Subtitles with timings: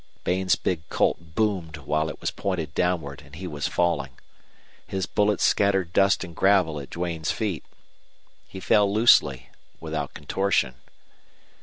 [0.23, 4.09] Bain's big Colt boomed while it was pointed downward and he was falling.
[4.87, 7.63] His bullet scattered dust and gravel at Duane's feet.
[8.47, 10.73] He fell loosely, without contortion.